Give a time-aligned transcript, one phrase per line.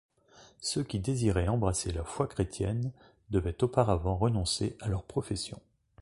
[0.61, 2.91] Ceux qui désiraient embrasser la foi chrétienne
[3.29, 5.61] devaient auparavant renoncer à leur profession.